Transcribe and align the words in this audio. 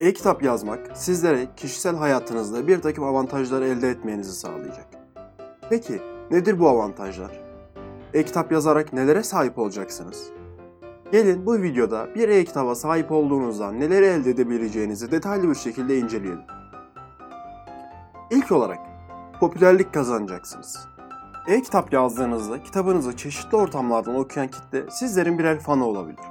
E-kitap 0.00 0.42
yazmak 0.42 0.80
sizlere 0.94 1.48
kişisel 1.56 1.96
hayatınızda 1.96 2.68
bir 2.68 2.82
takım 2.82 3.04
avantajları 3.04 3.64
elde 3.66 3.90
etmenizi 3.90 4.32
sağlayacak. 4.32 4.86
Peki 5.70 6.02
nedir 6.30 6.58
bu 6.58 6.68
avantajlar? 6.68 7.40
E-kitap 8.14 8.52
yazarak 8.52 8.92
nelere 8.92 9.22
sahip 9.22 9.58
olacaksınız? 9.58 10.30
Gelin 11.12 11.46
bu 11.46 11.62
videoda 11.62 12.14
bir 12.14 12.28
e-kitaba 12.28 12.74
sahip 12.74 13.12
olduğunuzda 13.12 13.72
neleri 13.72 14.06
elde 14.06 14.30
edebileceğinizi 14.30 15.10
detaylı 15.10 15.50
bir 15.50 15.54
şekilde 15.54 15.98
inceleyelim. 15.98 16.42
İlk 18.30 18.52
olarak 18.52 18.78
popülerlik 19.40 19.94
kazanacaksınız. 19.94 20.78
E-kitap 21.48 21.92
yazdığınızda 21.92 22.62
kitabınızı 22.62 23.16
çeşitli 23.16 23.56
ortamlardan 23.56 24.14
okuyan 24.14 24.48
kitle 24.48 24.90
sizlerin 24.90 25.38
birer 25.38 25.60
fanı 25.60 25.84
olabilir. 25.86 26.24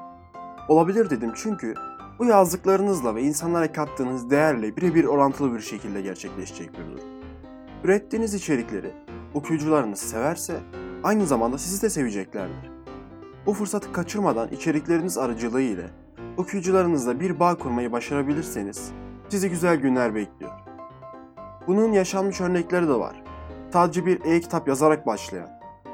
Olabilir 0.67 1.09
dedim 1.09 1.31
çünkü 1.35 1.73
bu 2.19 2.25
yazdıklarınızla 2.25 3.15
ve 3.15 3.21
insanlara 3.21 3.71
kattığınız 3.71 4.29
değerle 4.29 4.77
birebir 4.77 5.05
orantılı 5.05 5.53
bir 5.53 5.59
şekilde 5.59 6.01
gerçekleşecek 6.01 6.73
bir 6.73 6.85
durum. 6.85 7.09
Ürettiğiniz 7.83 8.33
içerikleri 8.33 8.91
okuyucularınız 9.33 9.99
severse 9.99 10.59
aynı 11.03 11.25
zamanda 11.25 11.57
sizi 11.57 11.81
de 11.81 11.89
seveceklerdir. 11.89 12.71
Bu 13.45 13.53
fırsatı 13.53 13.91
kaçırmadan 13.91 14.49
içerikleriniz 14.49 15.17
aracılığı 15.17 15.61
ile 15.61 15.89
okuyucularınızla 16.37 17.19
bir 17.19 17.39
bağ 17.39 17.55
kurmayı 17.55 17.91
başarabilirseniz 17.91 18.91
sizi 19.29 19.49
güzel 19.49 19.75
günler 19.75 20.15
bekliyor. 20.15 20.51
Bunun 21.67 21.91
yaşanmış 21.91 22.41
örnekleri 22.41 22.87
de 22.87 22.93
var. 22.93 23.23
Sadece 23.73 24.05
bir 24.05 24.25
e-kitap 24.25 24.67
yazarak 24.67 25.07
başlayan, 25.07 25.49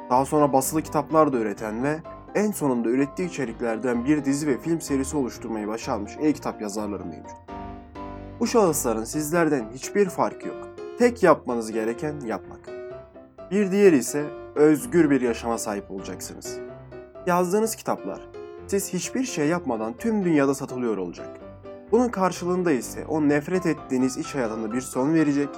daha 0.10 0.26
sonra 0.26 0.54
basılı 0.54 0.82
kitaplar 0.82 1.34
da 1.34 1.38
üreten 1.38 1.84
ve 1.84 2.00
en 2.36 2.52
sonunda 2.52 2.90
ürettiği 2.90 3.28
içeriklerden 3.30 4.06
bir 4.06 4.26
dizi 4.26 4.48
ve 4.48 4.58
film 4.58 4.82
serisi 4.82 5.18
oluşturmayı 5.18 5.68
başarmış 5.68 6.18
e-kitap 6.22 6.62
yazarları 6.62 7.06
mevcut. 7.06 7.38
Bu 8.40 8.48
şahısların 8.48 9.04
sizlerden 9.04 9.70
hiçbir 9.74 10.10
farkı 10.10 10.48
yok. 10.48 10.70
Tek 11.00 11.24
yapmanız 11.24 11.72
gereken 11.72 12.20
yapmak. 12.20 12.70
Bir 13.52 13.72
diğeri 13.72 13.98
ise 13.98 14.26
özgür 14.56 15.10
bir 15.10 15.22
yaşama 15.22 15.58
sahip 15.58 15.92
olacaksınız. 15.92 16.58
Yazdığınız 17.28 17.76
kitaplar 17.76 18.20
siz 18.68 18.94
hiçbir 18.94 19.24
şey 19.24 19.48
yapmadan 19.48 19.98
tüm 19.98 20.26
dünyada 20.26 20.56
satılıyor 20.56 20.98
olacak. 20.98 21.40
Bunun 21.92 22.10
karşılığında 22.10 22.72
ise 22.72 23.06
o 23.06 23.30
nefret 23.30 23.66
ettiğiniz 23.66 24.18
iş 24.18 24.36
hayatında 24.36 24.74
bir 24.74 24.82
son 24.82 25.14
verecek, 25.14 25.50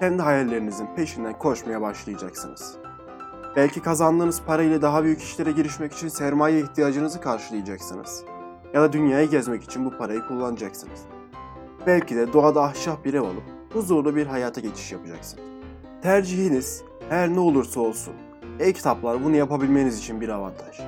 kendi 0.00 0.22
hayallerinizin 0.22 0.86
peşinden 0.96 1.38
koşmaya 1.38 1.80
başlayacaksınız. 1.80 2.79
Belki 3.56 3.82
kazandığınız 3.82 4.42
parayla 4.46 4.82
daha 4.82 5.04
büyük 5.04 5.22
işlere 5.22 5.52
girişmek 5.52 5.92
için 5.92 6.08
sermaye 6.08 6.60
ihtiyacınızı 6.60 7.20
karşılayacaksınız. 7.20 8.24
Ya 8.74 8.82
da 8.82 8.92
dünyayı 8.92 9.30
gezmek 9.30 9.62
için 9.62 9.84
bu 9.84 9.90
parayı 9.98 10.20
kullanacaksınız. 10.26 11.00
Belki 11.86 12.16
de 12.16 12.32
doğada 12.32 12.62
ahşap 12.62 13.04
bir 13.04 13.14
ev 13.14 13.22
alıp 13.22 13.42
huzurlu 13.72 14.16
bir 14.16 14.26
hayata 14.26 14.60
geçiş 14.60 14.92
yapacaksınız. 14.92 15.44
Tercihiniz 16.02 16.82
her 17.08 17.28
ne 17.28 17.40
olursa 17.40 17.80
olsun 17.80 18.14
e-kitaplar 18.60 19.24
bunu 19.24 19.36
yapabilmeniz 19.36 19.98
için 19.98 20.20
bir 20.20 20.28
avantaj. 20.28 20.80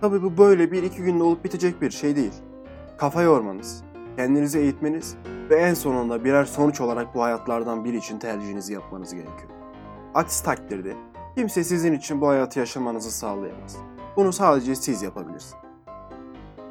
Tabi 0.00 0.22
bu 0.22 0.38
böyle 0.38 0.72
bir 0.72 0.82
iki 0.82 1.02
günde 1.02 1.22
olup 1.22 1.44
bitecek 1.44 1.82
bir 1.82 1.90
şey 1.90 2.16
değil. 2.16 2.34
Kafa 2.98 3.22
yormanız, 3.22 3.82
kendinizi 4.16 4.58
eğitmeniz 4.58 5.16
ve 5.50 5.56
en 5.56 5.74
sonunda 5.74 6.24
birer 6.24 6.44
sonuç 6.44 6.80
olarak 6.80 7.14
bu 7.14 7.22
hayatlardan 7.22 7.84
biri 7.84 7.96
için 7.96 8.18
tercihinizi 8.18 8.72
yapmanız 8.72 9.14
gerekiyor. 9.14 9.50
Aksi 10.14 10.44
takdirde 10.44 10.96
kimse 11.36 11.64
sizin 11.64 11.92
için 11.92 12.20
bu 12.20 12.28
hayatı 12.28 12.58
yaşamanızı 12.58 13.10
sağlayamaz. 13.10 13.76
Bunu 14.16 14.32
sadece 14.32 14.74
siz 14.74 15.02
yapabilirsiniz. 15.02 15.64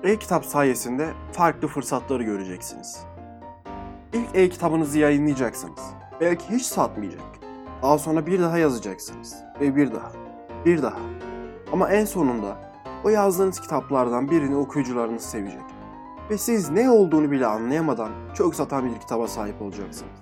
E-kitap 0.04 0.46
sayesinde 0.46 1.14
farklı 1.32 1.68
fırsatları 1.68 2.24
göreceksiniz. 2.24 3.00
İlk 4.14 4.36
e-kitabınızı 4.36 5.00
yayınlayacaksınız. 5.00 5.80
Belki 6.22 6.50
hiç 6.50 6.66
satmayacak. 6.66 7.22
Daha 7.82 7.98
sonra 7.98 8.26
bir 8.26 8.40
daha 8.42 8.58
yazacaksınız. 8.58 9.36
Ve 9.60 9.76
bir 9.76 9.94
daha. 9.94 10.12
Bir 10.66 10.84
daha. 10.84 11.00
Ama 11.72 11.90
en 11.90 12.06
sonunda 12.06 12.58
o 13.04 13.10
yazdığınız 13.10 13.62
kitaplardan 13.62 14.32
birini 14.32 14.56
okuyucularınız 14.56 15.24
sevecek. 15.24 15.62
Ve 16.30 16.38
siz 16.38 16.70
ne 16.70 16.90
olduğunu 16.90 17.32
bile 17.32 17.46
anlayamadan 17.46 18.12
çok 18.34 18.56
satan 18.56 18.86
bir 18.96 19.00
kitaba 19.00 19.28
sahip 19.28 19.62
olacaksınız. 19.62 20.14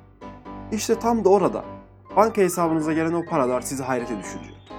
İşte 0.71 0.99
tam 0.99 1.25
da 1.25 1.29
orada 1.29 1.63
banka 2.15 2.41
hesabınıza 2.41 2.93
gelen 2.93 3.13
o 3.13 3.25
paralar 3.25 3.61
sizi 3.61 3.83
hayrete 3.83 4.19
düşürecek. 4.19 4.71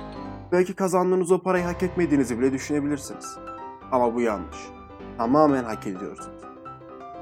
Belki 0.52 0.74
kazandığınız 0.74 1.32
o 1.32 1.42
parayı 1.42 1.64
hak 1.64 1.82
etmediğinizi 1.82 2.38
bile 2.38 2.52
düşünebilirsiniz. 2.52 3.38
Ama 3.92 4.14
bu 4.14 4.20
yanlış. 4.20 4.56
Tamamen 5.18 5.64
hak 5.64 5.86
ediyorsunuz. 5.86 6.42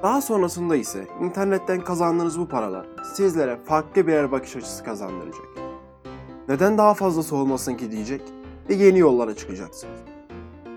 Daha 0.02 0.20
sonrasında 0.20 0.76
ise 0.76 1.06
internetten 1.20 1.80
kazandığınız 1.80 2.38
bu 2.38 2.48
paralar 2.48 2.86
sizlere 3.14 3.56
farklı 3.64 4.06
birer 4.06 4.32
bakış 4.32 4.56
açısı 4.56 4.84
kazandıracak. 4.84 5.46
Neden 6.48 6.78
daha 6.78 6.94
fazlası 6.94 7.36
olmasın 7.36 7.74
ki 7.74 7.90
diyecek 7.90 8.22
ve 8.68 8.74
yeni 8.74 8.98
yollara 8.98 9.36
çıkacaksınız. 9.36 9.98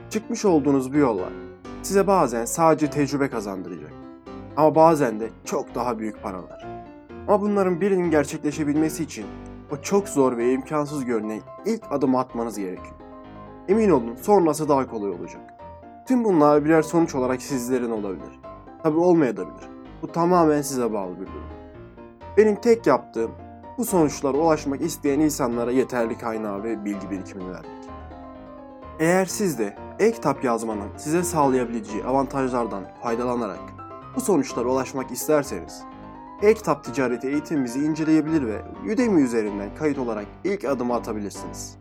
Çıkmış 0.09 0.45
olduğunuz 0.45 0.93
bu 0.93 0.97
yollar 0.97 1.33
size 1.83 2.07
bazen 2.07 2.45
sadece 2.45 2.89
tecrübe 2.89 3.29
kazandıracak. 3.29 3.91
Ama 4.57 4.75
bazen 4.75 5.19
de 5.19 5.29
çok 5.45 5.75
daha 5.75 5.99
büyük 5.99 6.23
paralar. 6.23 6.65
Ama 7.27 7.41
bunların 7.41 7.81
birinin 7.81 8.11
gerçekleşebilmesi 8.11 9.03
için 9.03 9.25
o 9.71 9.81
çok 9.81 10.09
zor 10.09 10.37
ve 10.37 10.51
imkansız 10.53 11.05
görünen 11.05 11.41
ilk 11.65 11.91
adımı 11.91 12.19
atmanız 12.19 12.57
gerekiyor. 12.57 12.95
Emin 13.67 13.89
olun 13.89 14.15
sonrası 14.15 14.69
daha 14.69 14.87
kolay 14.87 15.09
olacak. 15.09 15.41
Tüm 16.07 16.23
bunlar 16.23 16.65
birer 16.65 16.81
sonuç 16.81 17.15
olarak 17.15 17.41
sizlerin 17.41 17.91
olabilir. 17.91 18.39
Tabi 18.83 18.97
olmayabilir. 18.97 19.69
Bu 20.01 20.11
tamamen 20.11 20.61
size 20.61 20.93
bağlı 20.93 21.15
bir 21.15 21.25
durum. 21.25 21.43
Benim 22.37 22.55
tek 22.55 22.87
yaptığım 22.87 23.31
bu 23.77 23.85
sonuçlara 23.85 24.37
ulaşmak 24.37 24.81
isteyen 24.81 25.19
insanlara 25.19 25.71
yeterli 25.71 26.17
kaynağı 26.17 26.63
ve 26.63 26.85
bilgi 26.85 27.11
birikimini 27.11 27.51
vermek. 27.51 27.89
Eğer 28.99 29.25
siz 29.25 29.59
de 29.59 29.75
e-kitap 29.99 30.43
yazmanın 30.43 30.89
size 30.97 31.23
sağlayabileceği 31.23 32.03
avantajlardan 32.03 32.83
faydalanarak 33.03 33.59
bu 34.15 34.21
sonuçlara 34.21 34.69
ulaşmak 34.69 35.11
isterseniz 35.11 35.83
e-kitap 36.43 36.83
ticareti 36.83 37.27
eğitimimizi 37.27 37.79
inceleyebilir 37.79 38.47
ve 38.47 38.61
Udemy 38.93 39.21
üzerinden 39.23 39.75
kayıt 39.75 39.97
olarak 39.97 40.25
ilk 40.43 40.65
adımı 40.65 40.95
atabilirsiniz. 40.95 41.77